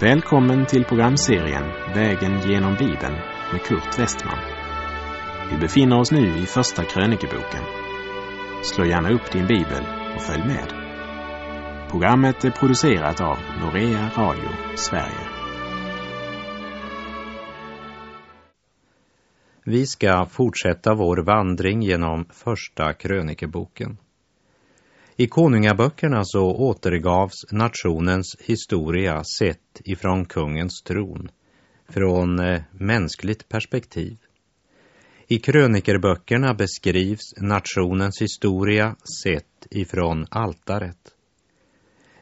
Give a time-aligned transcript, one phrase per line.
[0.00, 1.64] Välkommen till programserien
[1.94, 3.14] Vägen genom Bibeln
[3.52, 4.38] med Kurt Westman.
[5.50, 7.62] Vi befinner oss nu i Första krönikeboken.
[8.62, 9.84] Slå gärna upp din bibel
[10.16, 10.72] och följ med.
[11.90, 15.28] Programmet är producerat av Norea Radio Sverige.
[19.64, 23.98] Vi ska fortsätta vår vandring genom Första krönikeboken.
[25.18, 31.28] I konungaböckerna så återgavs nationens historia sett ifrån kungens tron,
[31.88, 34.18] från eh, mänskligt perspektiv.
[35.28, 41.14] I krönikerböckerna beskrivs nationens historia sett ifrån altaret.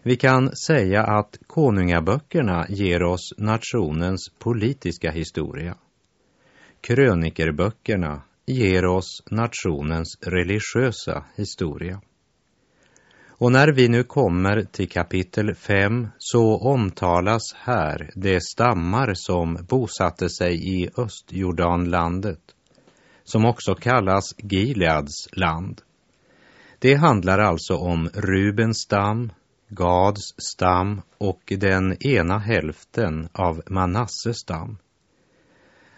[0.03, 5.77] Vi kan säga att konungaböckerna ger oss nationens politiska historia.
[6.81, 12.01] Krönikerböckerna ger oss nationens religiösa historia.
[13.45, 20.29] Och när vi nu kommer till kapitel 5 så omtalas här de stammar som bosatte
[20.31, 22.41] sig i Östjordanlandet,
[23.25, 25.81] som också kallas Gileads land.
[26.79, 29.33] Det handlar alltså om Rubens stam,
[29.69, 34.79] Gads stam och den ena hälften av Manasses stam.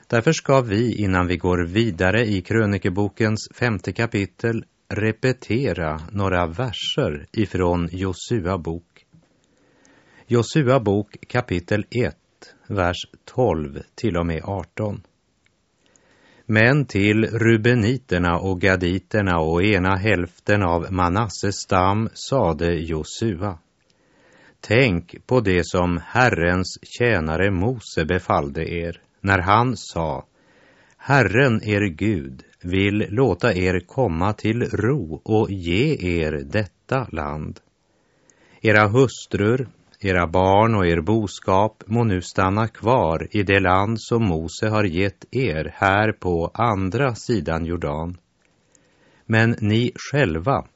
[0.06, 7.88] Därför ska vi innan vi går vidare i krönikebokens femte kapitel repetera några verser ifrån
[7.92, 9.06] Josua bok.
[10.26, 12.16] Josua bok kapitel 1,
[12.66, 15.02] vers 12 till och med 18.
[16.46, 23.58] Men till rubeniterna och gaditerna och ena hälften av Manasses stam sade Josua.
[24.60, 30.26] Tänk på det som Herrens tjänare Mose befallde er när han sa
[30.96, 37.60] Herren er Gud vill låta er komma till ro och ge er detta land.
[38.60, 39.68] Era hustrur,
[40.00, 44.84] era barn och er boskap må nu stanna kvar i det land som Mose har
[44.84, 48.18] gett er här på andra sidan Jordan.
[49.26, 50.66] Men ni själva,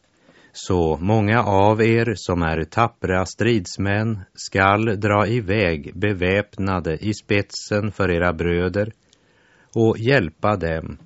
[0.52, 8.10] så många av er som är tappra stridsmän skall dra iväg beväpnade i spetsen för
[8.10, 8.92] era bröder
[9.74, 10.98] och hjälpa dem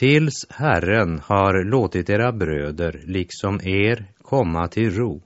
[0.00, 5.22] tills Herren har låtit era bröder, liksom er, komma till ro,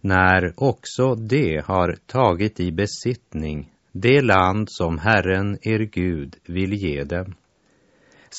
[0.00, 7.04] när också de har tagit i besittning det land som Herren, er Gud, vill ge
[7.04, 7.34] dem.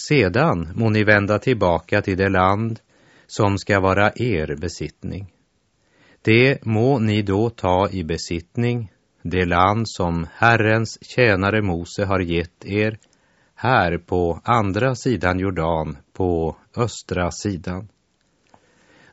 [0.08, 2.80] Sedan må ni vända tillbaka till det land
[3.28, 5.34] som ska vara er besittning.
[6.22, 8.92] Det må ni då ta i besittning,
[9.22, 12.98] det land som Herrens tjänare Mose har gett er,
[13.56, 17.88] här på andra sidan Jordan, på östra sidan.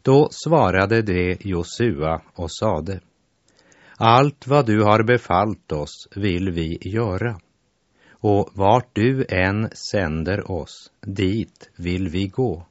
[0.03, 3.01] Då svarade de Josua och sade,
[3.97, 7.41] allt vad du har befallt oss vill vi göra,
[8.11, 12.67] och vart du än sänder oss, dit vill vi gå.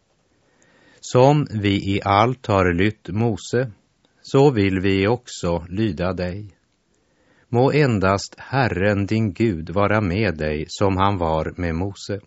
[1.00, 3.72] Som vi i allt har lytt Mose,
[4.22, 6.56] så vill vi också lyda dig.
[7.54, 12.20] Må endast Herren din Gud vara med dig som han var med Mose.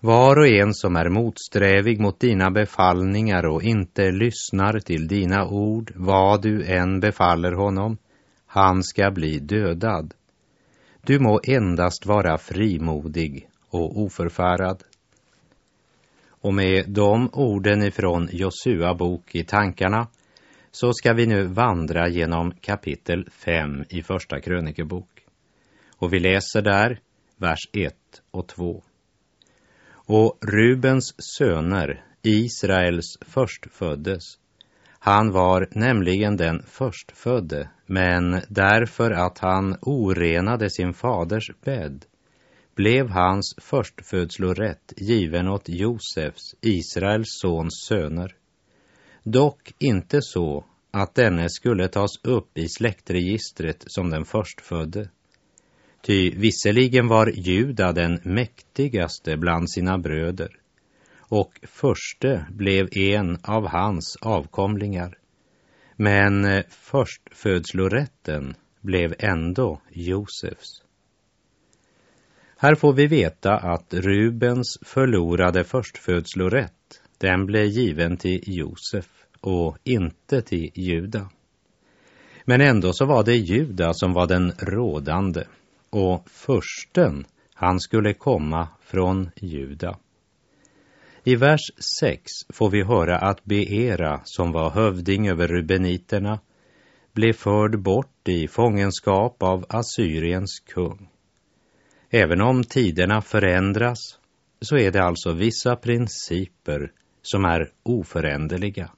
[0.00, 5.92] Var och en som är motsträvig mot dina befallningar och inte lyssnar till dina ord,
[5.96, 7.96] vad du än befaller honom,
[8.46, 10.14] han ska bli dödad.
[11.00, 14.82] Du må endast vara frimodig och oförfärad.
[16.28, 20.06] Och med de orden ifrån Josua bok i tankarna
[20.72, 25.26] så ska vi nu vandra genom kapitel 5 i Första krönikebok.
[25.96, 27.00] Och vi läser där
[27.36, 27.94] vers 1
[28.30, 28.82] och 2.
[29.92, 34.22] Och Rubens söner, Israels förstföddes,
[34.98, 42.04] han var nämligen den förstfödde, men därför att han orenade sin faders bädd
[42.74, 48.34] blev hans förstfödslorätt given åt Josefs, Israels sons söner
[49.22, 55.08] dock inte så att denne skulle tas upp i släktregistret som den förstfödde.
[56.02, 60.56] Ty visserligen var Juda den mäktigaste bland sina bröder
[61.18, 65.18] och förste blev en av hans avkomlingar.
[65.96, 70.82] Men förstfödslorätten blev ändå Josefs.
[72.56, 79.08] Här får vi veta att Rubens förlorade förstfödslorätt den blev given till Josef
[79.40, 81.30] och inte till Juda.
[82.44, 85.44] Men ändå så var det Juda som var den rådande
[85.90, 87.24] och försten,
[87.54, 89.98] han skulle komma från Juda.
[91.24, 91.70] I vers
[92.00, 96.40] 6 får vi höra att Beera, som var hövding över rubeniterna,
[97.12, 101.08] blev förd bort i fångenskap av Assyriens kung.
[102.10, 104.18] Även om tiderna förändras
[104.60, 106.92] så är det alltså vissa principer
[107.22, 108.90] som är oföränderliga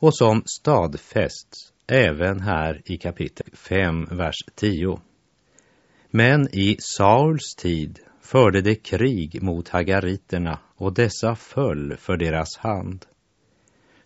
[0.00, 5.00] och som stadfästs även här i kapitel 5, vers 10.
[6.10, 13.06] Men i Sauls tid förde de krig mot hagariterna och dessa föll för deras hand.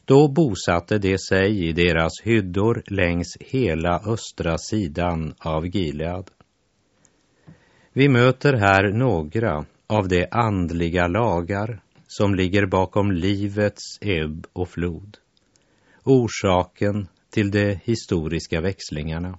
[0.05, 6.31] Då bosatte de sig i deras hyddor längs hela östra sidan av Gilead.
[7.93, 15.19] Vi möter här några av de andliga lagar som ligger bakom livets ebb och flod.
[16.05, 19.39] Orsaken till de historiska växlingarna.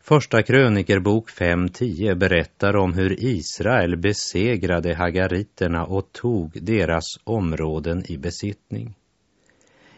[0.00, 8.94] Första krönikerbok 5.10 berättar om hur Israel besegrade hagariterna och tog deras områden i besittning.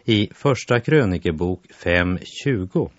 [0.05, 2.91] I Första krönikebok 5.20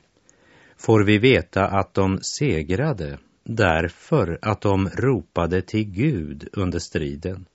[0.77, 7.45] får vi veta att de segrade därför att de ropade till Gud under striden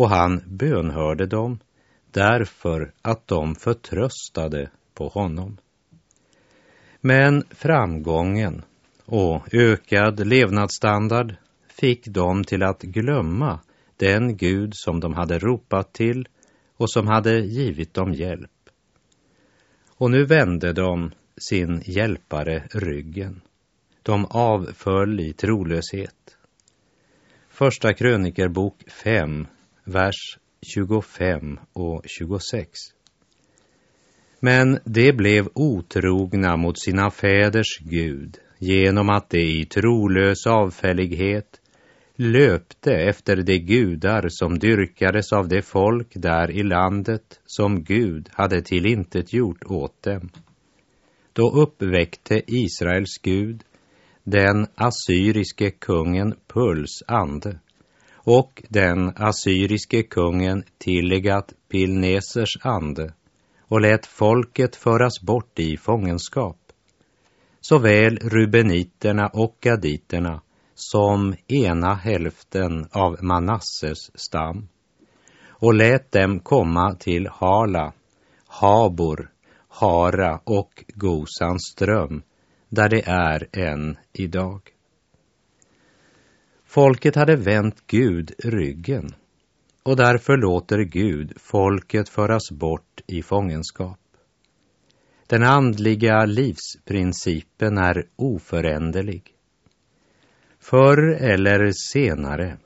[0.00, 1.58] och han bönhörde dem
[2.10, 5.56] därför att de förtröstade på honom.
[7.00, 8.62] Men framgången
[9.04, 11.34] och ökad levnadsstandard
[11.68, 13.60] fick dem till att glömma
[13.96, 16.28] den Gud som de hade ropat till
[16.76, 18.70] och som hade givit dem hjälp.
[19.96, 23.40] Och nu vände de sin hjälpare ryggen.
[24.02, 26.36] De avföll i trolöshet.
[27.48, 29.46] Första krönikerbok 5,
[29.84, 30.38] vers
[30.74, 32.70] 25 och 26.
[34.40, 41.60] Men de blev otrogna mot sina fäders Gud genom att de i trolös avfällighet
[42.16, 48.62] löpte efter de gudar som dyrkades av det folk där i landet som Gud hade
[48.62, 50.30] tillintetgjort åt dem.
[51.32, 53.62] Då uppväckte Israels Gud
[54.24, 57.58] den assyriske kungen Puls ande
[58.24, 63.12] och den assyriske kungen Tillegat Pilnesers ande
[63.60, 66.56] och lät folket föras bort i fångenskap.
[67.60, 70.40] Såväl rubeniterna och gaditerna
[70.74, 74.68] som ena hälften av Manasses stam
[75.48, 77.92] och lät dem komma till Hala,
[78.46, 79.30] Habor,
[79.68, 82.22] Hara och Gosans ström
[82.68, 84.60] där det är än idag.
[86.72, 89.14] Folket hade vänt Gud ryggen
[89.82, 93.98] och därför låter Gud folket föras bort i fångenskap.
[95.26, 99.34] Den andliga livsprincipen är oföränderlig.
[100.58, 102.58] Förr eller senare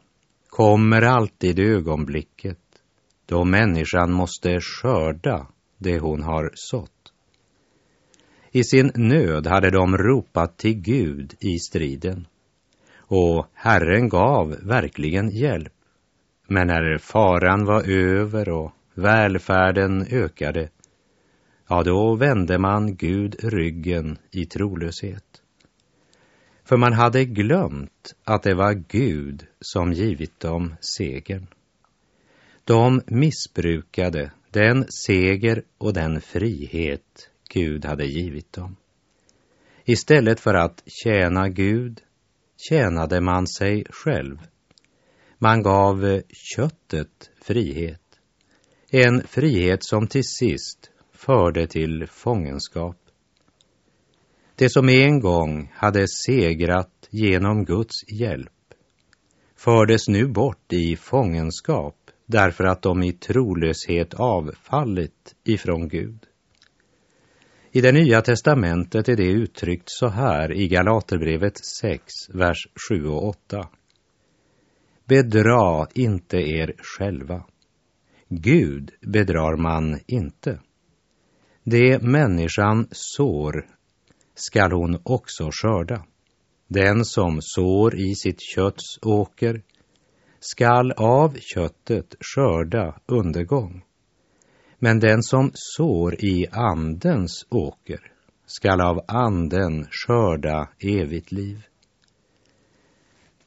[0.48, 2.60] kommer alltid ögonblicket
[3.26, 5.46] då människan måste skörda
[5.78, 7.12] det hon har sått.
[8.50, 12.26] I sin nöd hade de ropat till Gud i striden
[13.06, 15.72] och Herren gav verkligen hjälp.
[16.48, 20.68] Men när faran var över och välfärden ökade,
[21.68, 25.42] ja, då vände man Gud ryggen i trolöshet.
[26.64, 31.46] För man hade glömt att det var Gud som givit dem segern.
[32.64, 38.76] De missbrukade den seger och den frihet Gud hade givit dem.
[39.84, 42.00] Istället för att tjäna Gud
[42.68, 44.38] tjänade man sig själv.
[45.38, 48.00] Man gav köttet frihet.
[48.90, 52.96] En frihet som till sist förde till fångenskap.
[54.56, 58.50] Det som en gång hade segrat genom Guds hjälp
[59.56, 66.26] fördes nu bort i fångenskap därför att de i trolöshet avfallit ifrån Gud.
[67.76, 73.28] I det nya testamentet är det uttryckt så här i Galaterbrevet 6, vers 7 och
[73.28, 73.68] 8.
[75.04, 77.44] Bedra inte er själva.
[78.28, 80.60] Gud bedrar man inte.
[81.64, 83.66] Det människan sår
[84.34, 86.04] skall hon också skörda.
[86.68, 89.62] Den som sår i sitt kötts åker
[90.40, 93.82] skall av köttet skörda undergång.
[94.84, 98.12] Men den som sår i Andens åker
[98.46, 101.62] skall av Anden skörda evigt liv.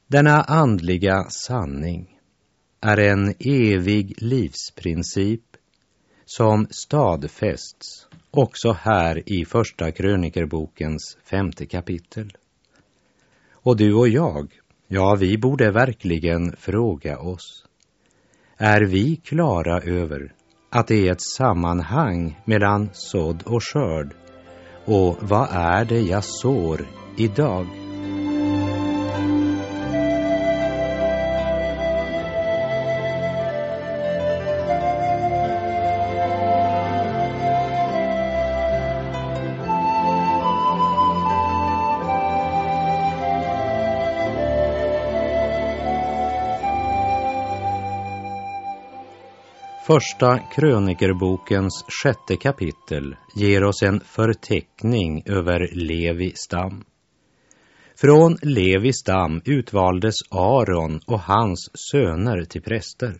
[0.06, 2.18] Denna andliga sanning
[2.80, 5.42] är en evig livsprincip
[6.24, 12.36] som stadfästs också här i Första krönikerbokens femte kapitel.
[13.50, 17.64] Och du och jag, ja, vi borde verkligen fråga oss,
[18.56, 20.34] är vi klara över
[20.70, 24.14] att det är ett sammanhang mellan sådd och skörd
[24.84, 26.80] Och vad är det jag sår
[27.16, 27.66] idag?
[49.88, 56.84] Första krönikerbokens sjätte kapitel ger oss en förteckning över Levi stam.
[58.00, 63.14] Från Levi stam utvaldes Aron och hans söner till präster,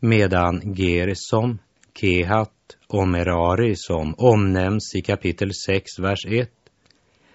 [0.00, 1.58] medan Gersom,
[2.00, 6.50] Kehat och Merari som omnämns i kapitel 6, vers 1,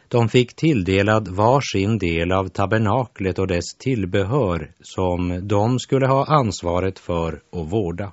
[0.07, 6.25] de fick tilldelad var sin del av tabernaklet och dess tillbehör som de skulle ha
[6.25, 8.11] ansvaret för och vårda.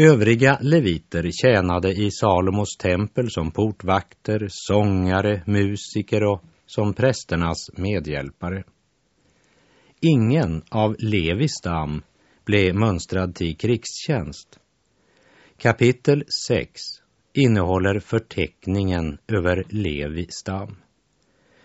[0.00, 8.64] Övriga leviter tjänade i Salomos tempel som portvakter, sångare, musiker och som prästernas medhjälpare.
[10.00, 12.02] Ingen av Levis stam
[12.44, 14.58] blev mönstrad till krigstjänst.
[15.56, 16.80] Kapitel 6
[17.32, 20.76] innehåller förteckningen över Levi stam.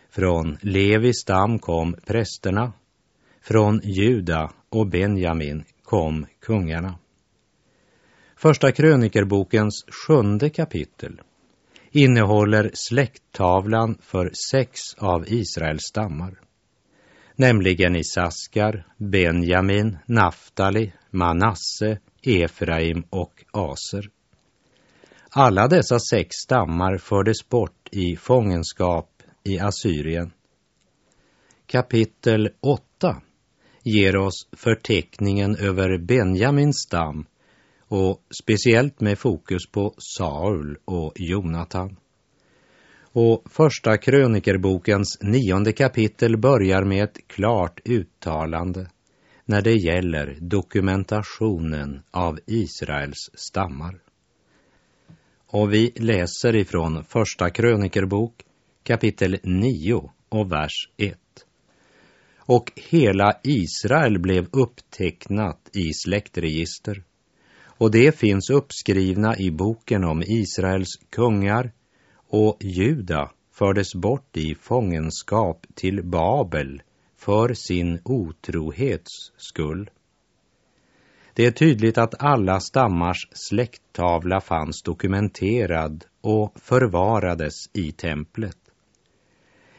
[0.09, 2.73] Från Levi stam kom prästerna,
[3.41, 6.99] från Juda och Benjamin kom kungarna.
[8.43, 11.21] Första krönikerbokens sjunde kapitel
[11.91, 16.39] innehåller släkttavlan för sex av Israels stammar,
[17.35, 24.09] nämligen Isaskar, Benjamin, Naftali, Manasse, Efraim och Aser.
[25.29, 29.09] Alla dessa sex stammar fördes bort i fångenskap
[29.43, 30.31] i Assyrien.
[31.65, 33.21] Kapitel 8
[33.83, 37.25] ger oss förteckningen över Benjamins stam
[37.87, 41.97] och speciellt med fokus på Saul och Jonatan.
[43.15, 48.87] Och första krönikerbokens nionde kapitel börjar med ett klart uttalande
[49.45, 53.99] när det gäller dokumentationen av Israels stammar.
[55.47, 58.33] Och vi läser ifrån första krönikerbok
[58.83, 61.17] kapitel 9 och vers 1.
[62.37, 67.03] Och hela Israel blev upptecknat i släktregister
[67.77, 71.71] och det finns uppskrivna i boken om Israels kungar
[72.29, 76.81] och Juda fördes bort i fångenskap till Babel
[77.17, 79.89] för sin otrohets skull.
[81.33, 88.57] Det är tydligt att alla stammars släkttavla fanns dokumenterad och förvarades i templet.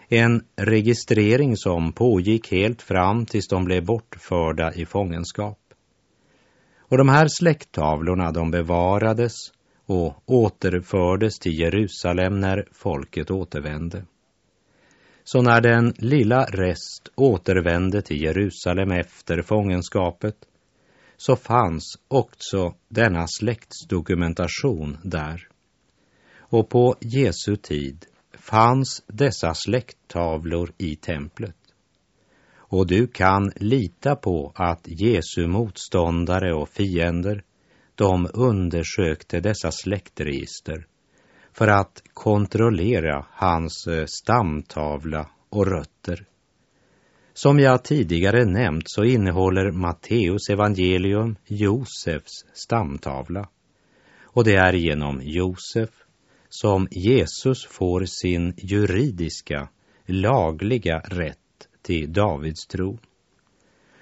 [0.09, 5.59] En registrering som pågick helt fram tills de blev bortförda i fångenskap.
[6.95, 9.33] Och de här släkttavlorna de bevarades
[9.87, 14.05] och återfördes till Jerusalem när folket återvände.
[15.25, 20.37] Så när den lilla rest återvände till Jerusalem efter fångenskapet
[21.17, 25.49] så fanns också denna släktsdokumentation där.
[26.39, 31.63] Och på Jesu tid fanns dessa släkttavlor i templet.
[32.75, 37.43] Och du kan lita på att Jesu motståndare och fiender,
[37.95, 40.87] de undersökte dessa släktregister
[41.52, 46.26] för att kontrollera hans eh, stamtavla och rötter.
[47.35, 53.49] Som jag tidigare nämnt så innehåller Matteus evangelium Josefs stamtavla.
[54.23, 55.90] Och det är genom Josef
[56.49, 59.69] som Jesus får sin juridiska,
[60.07, 61.38] lagliga rätt
[61.85, 62.99] till Davids tro.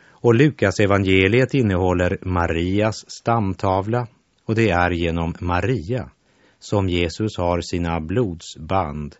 [0.08, 4.06] Och Lukas evangeliet innehåller Marias stamtavla
[4.44, 6.10] och det är genom Maria
[6.58, 9.16] som Jesus har sina blodsband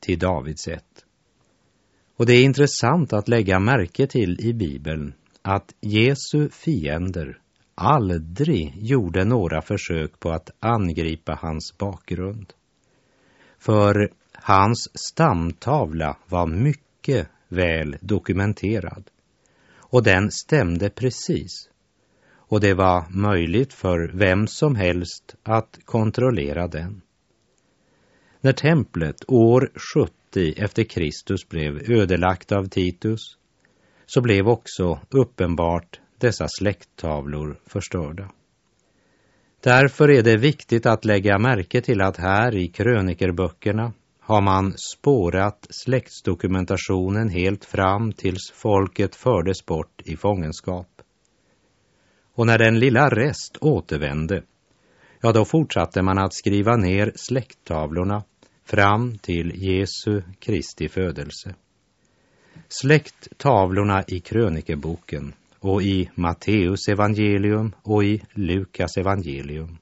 [0.00, 1.04] till Davids ett.
[2.16, 7.38] Och det är intressant att lägga märke till i Bibeln att Jesu fiender
[7.74, 12.52] aldrig gjorde några försök på att angripa hans bakgrund.
[13.58, 19.10] För hans stamtavla var mycket väl dokumenterad.
[19.76, 21.68] Och den stämde precis.
[22.30, 27.02] Och det var möjligt för vem som helst att kontrollera den.
[28.40, 33.20] När templet år 70 efter Kristus blev ödelagt av Titus
[34.06, 38.30] så blev också uppenbart dessa släkttavlor förstörda.
[39.60, 43.92] Därför är det viktigt att lägga märke till att här i krönikerböckerna
[44.28, 51.02] har man spårat släktsdokumentationen helt fram tills folket fördes bort i fångenskap.
[52.34, 54.42] Och när den lilla rest återvände
[55.20, 58.22] ja, då fortsatte man att skriva ner släkttavlorna
[58.64, 61.54] fram till Jesu Kristi födelse.
[62.68, 69.78] Släkttavlorna i krönikeboken och i Matteus evangelium och i Lukas evangelium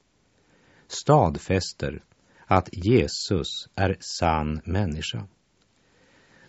[0.89, 2.03] stadfäster
[2.47, 5.27] att Jesus är sann människa.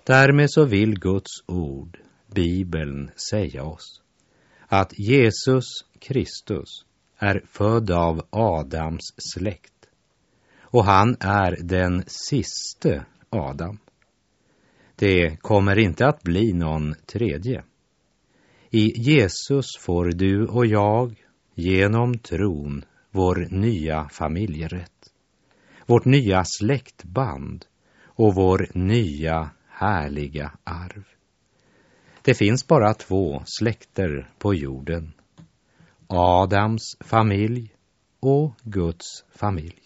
[0.04, 4.02] Därmed så vill Guds ord, Bibeln, säga oss
[4.68, 5.66] att Jesus
[6.00, 6.86] Kristus
[7.18, 9.74] är född av Adams släkt
[10.62, 13.80] och han är den siste Adam.
[14.96, 17.64] Det kommer inte att bli någon tredje.
[18.70, 21.16] I Jesus får du och jag
[21.56, 24.97] genom tron vår nya familjerätt,
[25.88, 27.66] vårt nya släktband
[28.06, 31.04] och vår nya härliga arv.
[32.22, 35.14] Det finns bara två släkter på jorden.
[36.08, 37.74] Adams familj
[38.20, 39.82] och Guds familj.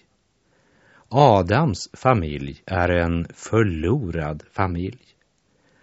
[1.10, 5.02] Adams familj är en förlorad familj.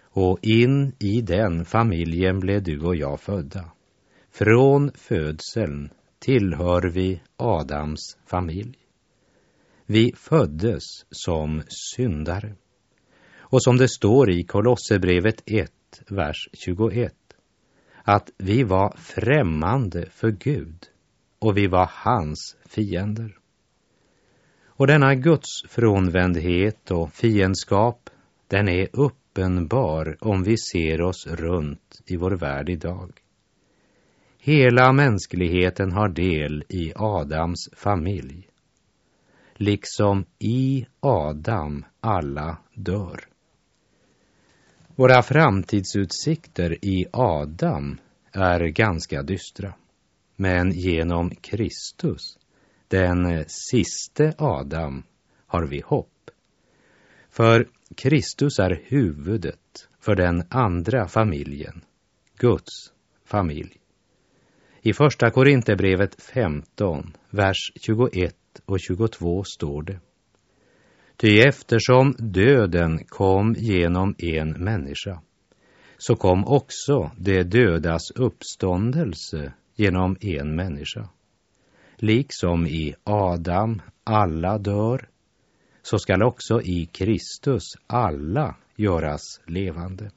[0.01, 3.71] Och in i den familjen blev du och jag födda.
[4.31, 8.78] Från födseln tillhör vi Adams familj.
[9.91, 11.61] Vi föddes som
[11.95, 12.55] syndare.
[13.37, 15.71] Och som det står i Kolosserbrevet 1,
[16.07, 17.13] vers 21,
[18.03, 20.85] att vi var främmande för Gud
[21.39, 23.37] och vi var hans fiender.
[24.65, 28.09] Och denna Guds frånvändhet och fiendskap,
[28.47, 33.11] den är uppenbar om vi ser oss runt i vår värld idag.
[34.39, 38.48] Hela mänskligheten har del i Adams familj.
[39.61, 43.19] Liksom i Adam alla dör.
[44.95, 47.97] Våra framtidsutsikter i Adam
[48.31, 49.73] är ganska dystra.
[50.35, 52.37] Men genom Kristus,
[52.87, 55.03] den siste Adam,
[55.47, 56.31] har vi hopp.
[57.29, 61.81] För Kristus är huvudet för den andra familjen,
[62.37, 62.93] Guds
[63.25, 63.77] familj.
[64.81, 69.99] I Första Korinthierbrevet 15, vers 21 och 22 står det.
[71.17, 75.21] Ty eftersom döden kom genom en människa,
[75.97, 81.09] så kom också det dödas uppståndelse genom en människa.
[81.95, 85.09] Liksom i Adam alla dör,
[85.81, 90.11] så skall också i Kristus alla göras levande.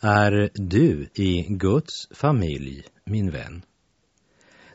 [0.00, 3.62] Är du i Guds familj, min vän?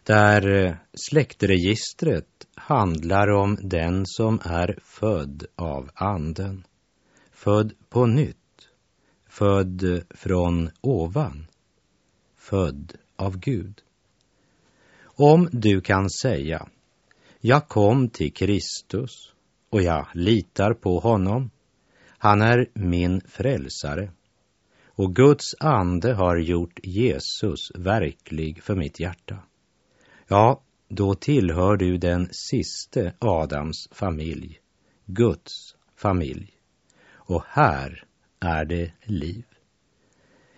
[0.03, 6.63] Där släktregistret handlar om den som är född av anden,
[7.31, 8.37] född på nytt,
[9.29, 11.47] född från ovan,
[12.37, 13.81] född av Gud.
[15.03, 16.67] Om du kan säga,
[17.39, 19.33] jag kom till Kristus
[19.69, 21.49] och jag litar på honom,
[22.17, 24.11] han är min frälsare
[25.01, 29.39] och Guds ande har gjort Jesus verklig för mitt hjärta.
[30.27, 34.59] Ja, då tillhör du den siste Adams familj,
[35.05, 36.53] Guds familj.
[37.13, 38.03] Och här
[38.39, 39.43] är det liv.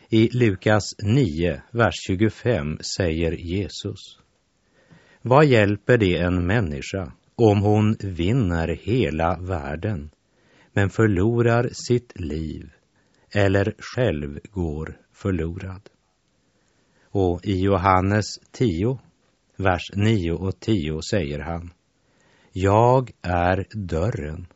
[0.10, 4.20] I Lukas 9, vers 25 säger Jesus.
[5.22, 10.10] Vad hjälper det en människa om hon vinner hela världen
[10.74, 12.70] men förlorar sitt liv
[13.34, 15.90] eller själv går förlorad?
[17.06, 19.00] Och i Johannes 10,
[19.58, 21.74] vers 9 och 10 säger han
[22.52, 24.48] Jag är dörren.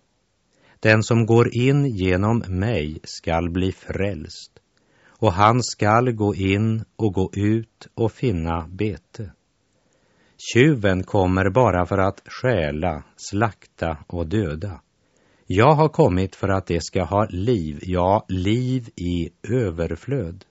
[0.79, 4.59] Den som går in genom mig skall bli frälst
[5.19, 9.31] och han skall gå in och gå ut och finna bete.
[10.53, 14.81] Tjuven kommer bara för att stjäla, slakta och döda.
[15.49, 20.45] Jag har kommit för att det ska ha liv, ja, liv i överflöd.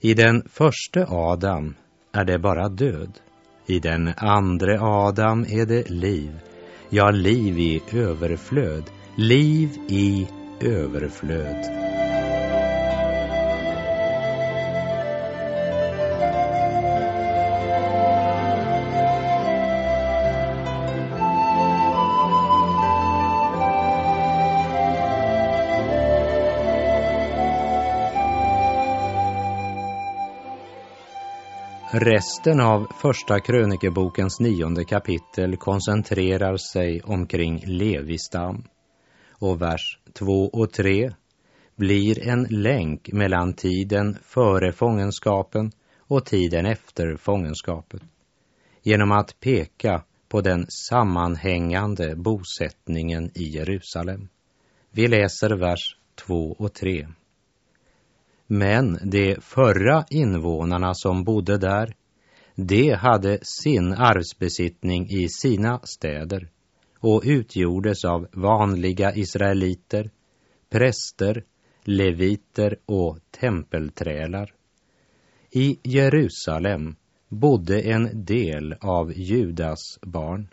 [0.00, 1.74] I den första Adam
[2.12, 3.18] är det bara död.
[3.66, 6.38] I den andra Adam är det liv,
[6.90, 8.84] ja, liv i överflöd,
[9.16, 10.26] liv i
[10.60, 11.81] överflöd.
[31.94, 38.64] Resten av Första krönikebokens nionde kapitel koncentrerar sig omkring Levistam
[39.30, 41.12] och vers 2 och 3
[41.76, 48.02] blir en länk mellan tiden före fångenskapen och tiden efter fångenskapet.
[48.82, 54.28] genom att peka på den sammanhängande bosättningen i Jerusalem.
[54.90, 57.06] Vi läser vers 2 och 3.
[58.46, 61.94] Men de förra invånarna som bodde där,
[62.54, 66.48] de hade sin arvsbesittning i sina städer
[67.00, 70.10] och utgjordes av vanliga israeliter,
[70.70, 71.44] präster,
[71.84, 74.52] leviter och tempelträlar.
[75.50, 76.96] I Jerusalem
[77.28, 80.48] bodde en del av Judas barn,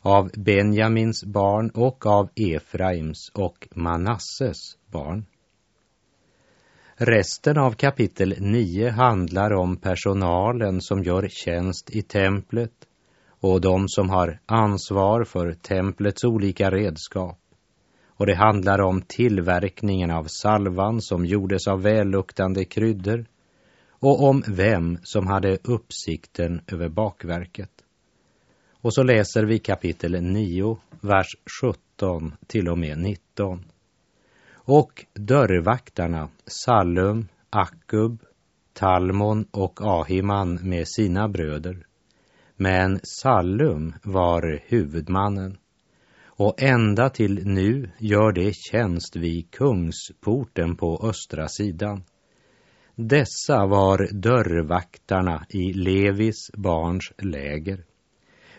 [0.00, 5.26] av Benjamins barn och av Efraims och Manasses barn.
[7.04, 12.72] Resten av kapitel 9 handlar om personalen som gör tjänst i templet
[13.28, 17.38] och de som har ansvar för templets olika redskap.
[18.06, 23.26] Och det handlar om tillverkningen av salvan som gjordes av välluktande kryddor
[23.90, 27.72] och om vem som hade uppsikten över bakverket.
[28.80, 33.64] Och så läser vi kapitel 9, vers 17 till och med 19.
[34.64, 38.22] Och dörrvaktarna Sallum, Akub,
[38.72, 41.86] Talmon och Ahiman med sina bröder.
[42.56, 45.58] Men Sallum var huvudmannen
[46.24, 52.04] och ända till nu gör det tjänst vid kungsporten på östra sidan.
[52.94, 57.84] Dessa var dörrvaktarna i Levis barns läger.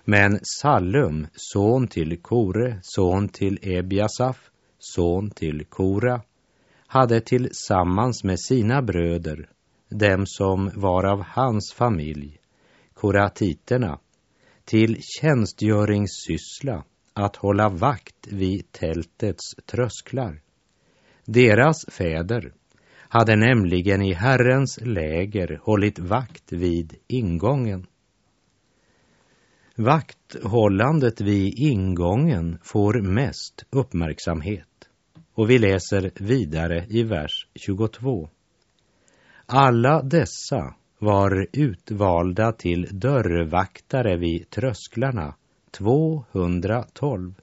[0.05, 4.49] Men Sallum, son till Kore, son till Ebiasaf,
[4.83, 6.21] son till Kora,
[6.87, 9.49] hade tillsammans med sina bröder,
[9.89, 12.39] dem som var av hans familj,
[12.93, 13.99] koratiterna,
[14.65, 20.41] till tjänstgöringssyssla att hålla vakt vid tältets trösklar.
[21.25, 22.53] Deras fäder
[22.95, 27.87] hade nämligen i Herrens läger hållit vakt vid ingången.
[29.75, 34.67] Vakthållandet vid ingången får mest uppmärksamhet
[35.33, 38.29] och vi läser vidare i vers 22.
[39.45, 45.35] Alla dessa var utvalda till dörrvaktare vid trösklarna,
[45.71, 47.33] 212.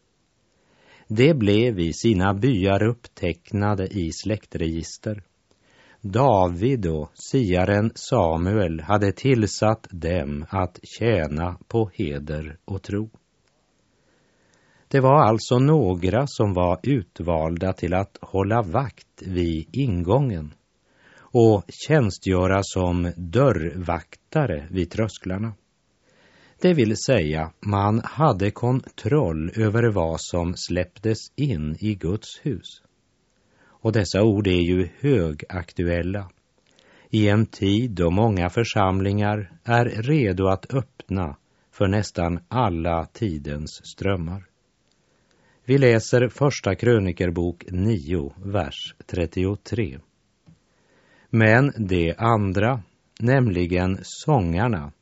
[1.09, 5.23] Det blev i sina byar upptecknade i släktregister.
[6.01, 13.11] David och siaren Samuel hade tillsatt dem att tjäna på heder och tro.
[14.93, 20.55] Det var alltså några som var utvalda till att hålla vakt vid ingången
[21.19, 25.53] och tjänstgöra som dörrvaktare vid trösklarna.
[26.61, 32.83] Det vill säga, man hade kontroll över vad som släpptes in i Guds hus.
[33.63, 36.31] Och dessa ord är ju högaktuella
[37.11, 41.37] i en tid då många församlingar är redo att öppna
[41.73, 44.50] för nästan alla tidens strömmar.
[45.71, 49.99] Vi läser Första krönikerbok 9, vers 33.
[51.29, 52.83] Men de andra,
[53.21, 54.93] nämligen sångarna,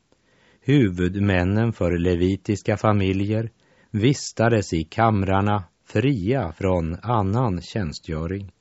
[0.61, 3.51] huvudmännen för levitiska familjer,
[3.91, 8.51] vistades i kamrarna fria från annan tjänstgöring.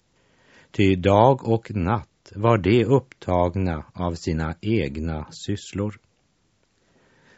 [0.70, 5.98] Ty dag och natt var de upptagna av sina egna sysslor.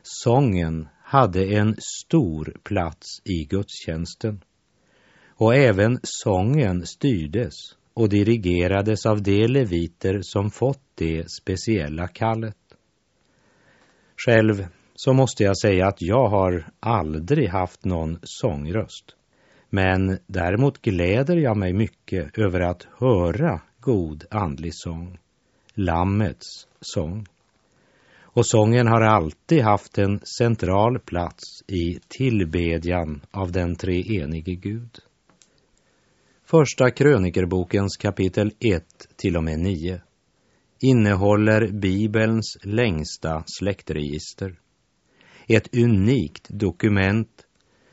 [0.02, 4.40] Sången hade en stor plats i gudstjänsten
[5.40, 7.54] och även sången styrdes
[7.94, 12.56] och dirigerades av de leviter som fått det speciella kallet.
[14.26, 19.16] Själv så måste jag säga att jag har aldrig haft någon sångröst.
[19.70, 25.18] Men däremot gläder jag mig mycket över att höra god andlig sång,
[25.74, 27.26] Lammets sång.
[28.20, 35.00] Och sången har alltid haft en central plats i tillbedjan av den treenige Gud.
[36.50, 38.84] Första krönikerbokens kapitel 1
[39.16, 40.00] till och med 9
[40.80, 44.58] innehåller Bibelns längsta släktregister.
[45.48, 47.46] Ett unikt dokument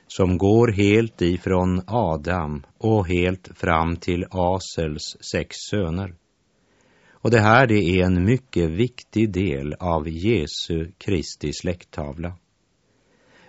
[0.08, 6.16] som går helt ifrån Adam och helt fram till Asels sex söner.
[7.12, 12.34] Och det här det är en mycket viktig del av Jesu Kristi släkttavla.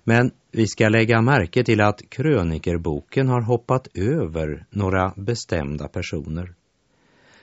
[0.08, 6.54] Men vi ska lägga märke till att krönikerboken har hoppat över några bestämda personer.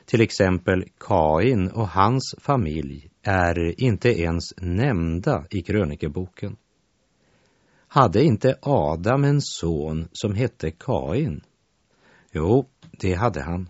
[0.05, 6.55] Till exempel Kain och hans familj är inte ens nämnda i krönikerboken.
[7.87, 11.41] Hade inte Adam en son som hette Kain?
[12.31, 12.65] Jo,
[12.99, 13.69] det hade han.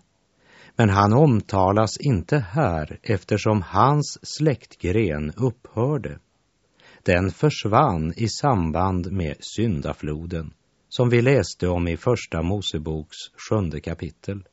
[0.75, 6.19] Men han omtalas inte här eftersom hans släktgren upphörde
[7.05, 10.53] den försvann i samband med syndafloden
[10.89, 13.17] som vi läste om i Första Moseboks
[13.49, 14.43] sjunde kapitel.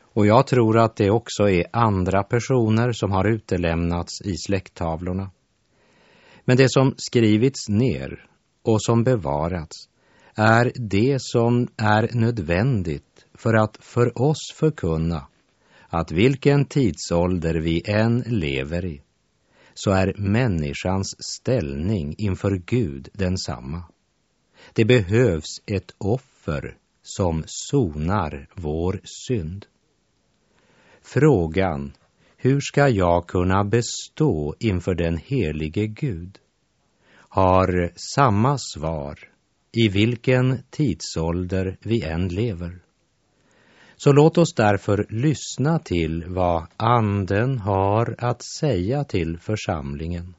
[0.00, 5.30] Och jag tror att det också är andra personer som har utelämnats i släkttavlorna.
[6.44, 8.26] Men det som skrivits ner
[8.62, 9.88] och som bevarats
[10.34, 15.26] är det som är nödvändigt för att för oss förkunna
[15.88, 19.02] att vilken tidsålder vi än lever i
[19.74, 23.82] så är människans ställning inför Gud densamma.
[24.72, 29.66] Det behövs ett offer som sonar vår synd.
[31.02, 31.92] Frågan,
[32.36, 36.38] hur ska jag kunna bestå inför den helige Gud?
[37.34, 39.18] har samma svar
[39.72, 42.78] i vilken tidsålder vi än lever.
[44.04, 50.34] Så låt oss därför lyssna till vad Anden har att säga till församlingen,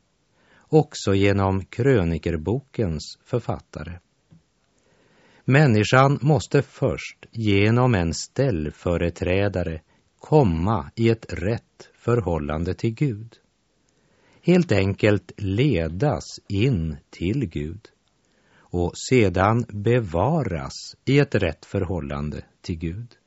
[0.70, 4.00] också genom krönikerbokens författare.
[5.46, 9.82] Människan måste först genom en ställföreträdare
[10.20, 13.36] komma i ett rätt förhållande till Gud.
[14.42, 17.88] Helt enkelt ledas in till Gud
[18.58, 23.18] och sedan bevaras i ett rätt förhållande till Gud.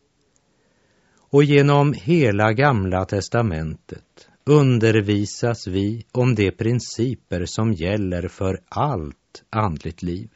[1.36, 10.02] Och genom hela Gamla testamentet undervisas vi om de principer som gäller för allt andligt
[10.02, 10.28] liv.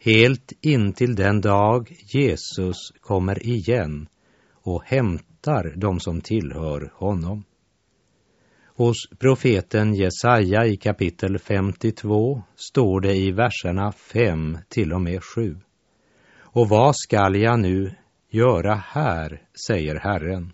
[0.00, 4.08] Helt intill den dag Jesus kommer igen
[4.52, 7.44] och hämtar de som tillhör honom.
[8.64, 15.56] Hos profeten Jesaja i kapitel 52 står det i verserna 5 till och med 7.
[16.38, 17.94] Och vad skall jag nu
[18.30, 20.52] göra här, säger Herren,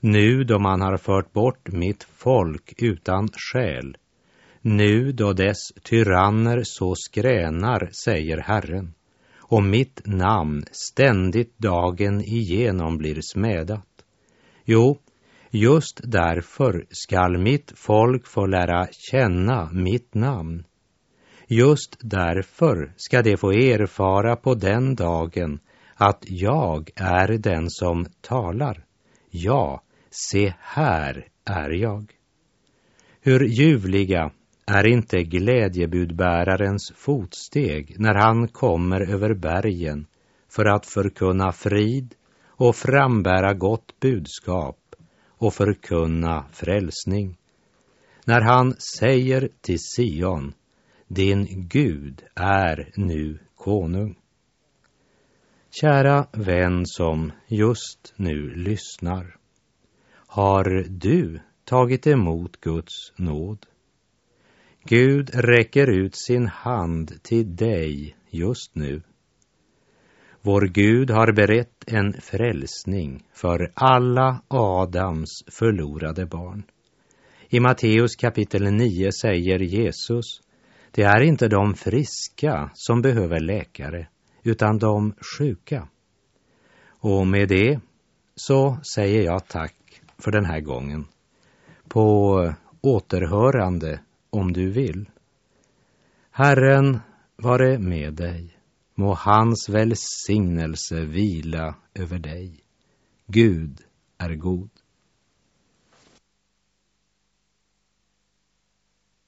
[0.00, 3.96] nu då man har fört bort mitt folk utan skäl,
[4.60, 8.94] nu då dess tyranner så skränar, säger Herren,
[9.38, 13.88] och mitt namn ständigt dagen igenom blir smädat.
[14.64, 14.98] Jo,
[15.50, 20.64] just därför skall mitt folk få lära känna mitt namn.
[21.46, 25.60] Just därför ska de få erfara på den dagen
[25.94, 28.84] att jag är den som talar.
[29.30, 32.12] Ja, se här är jag.
[33.20, 34.30] Hur ljuvliga
[34.66, 40.06] är inte glädjebudbärarens fotsteg när han kommer över bergen
[40.48, 42.14] för att förkunna frid
[42.46, 44.78] och frambära gott budskap
[45.28, 47.36] och förkunna frälsning.
[48.24, 50.52] När han säger till Sion,
[51.08, 54.16] din Gud är nu konung.
[55.80, 59.36] Kära vän som just nu lyssnar.
[60.26, 63.66] Har du tagit emot Guds nåd?
[64.84, 69.02] Gud räcker ut sin hand till dig just nu.
[70.42, 76.62] Vår Gud har berett en frälsning för alla Adams förlorade barn.
[77.48, 80.40] I Matteus kapitel 9 säger Jesus,
[80.90, 84.08] det är inte de friska som behöver läkare,
[84.44, 85.88] utan de sjuka.
[86.86, 87.80] Och med det
[88.36, 91.06] så säger jag tack för den här gången.
[91.88, 95.10] På återhörande om du vill.
[96.30, 97.00] Herren
[97.36, 98.56] vare med dig.
[98.94, 102.64] Må hans välsignelse vila över dig.
[103.26, 103.80] Gud
[104.18, 104.70] är god.